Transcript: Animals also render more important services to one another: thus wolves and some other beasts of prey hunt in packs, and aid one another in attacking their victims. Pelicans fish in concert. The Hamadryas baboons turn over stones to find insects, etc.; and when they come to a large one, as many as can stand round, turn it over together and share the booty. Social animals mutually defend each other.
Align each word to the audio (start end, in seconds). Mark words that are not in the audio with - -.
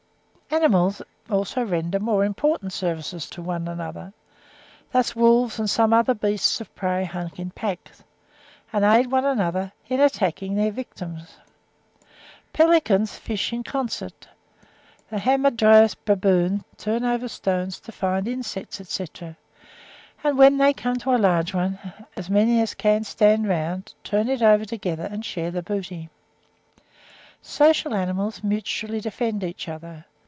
Animals 0.53 1.01
also 1.29 1.63
render 1.63 1.97
more 1.97 2.25
important 2.25 2.73
services 2.73 3.29
to 3.29 3.41
one 3.41 3.69
another: 3.69 4.11
thus 4.91 5.15
wolves 5.15 5.59
and 5.59 5.69
some 5.69 5.93
other 5.93 6.13
beasts 6.13 6.59
of 6.59 6.75
prey 6.75 7.05
hunt 7.05 7.39
in 7.39 7.51
packs, 7.51 8.03
and 8.73 8.83
aid 8.83 9.09
one 9.09 9.23
another 9.23 9.71
in 9.87 10.01
attacking 10.01 10.55
their 10.55 10.69
victims. 10.73 11.37
Pelicans 12.51 13.17
fish 13.17 13.53
in 13.53 13.63
concert. 13.63 14.27
The 15.09 15.19
Hamadryas 15.19 15.95
baboons 15.95 16.63
turn 16.75 17.05
over 17.05 17.29
stones 17.29 17.79
to 17.79 17.93
find 17.93 18.27
insects, 18.27 18.81
etc.; 18.81 19.37
and 20.21 20.37
when 20.37 20.57
they 20.57 20.73
come 20.73 20.97
to 20.97 21.15
a 21.15 21.17
large 21.17 21.53
one, 21.53 21.79
as 22.17 22.29
many 22.29 22.59
as 22.59 22.73
can 22.73 23.05
stand 23.05 23.47
round, 23.47 23.93
turn 24.03 24.27
it 24.27 24.41
over 24.41 24.65
together 24.65 25.07
and 25.09 25.23
share 25.23 25.49
the 25.51 25.63
booty. 25.63 26.09
Social 27.41 27.93
animals 27.95 28.43
mutually 28.43 28.99
defend 28.99 29.45
each 29.45 29.69
other. 29.69 30.03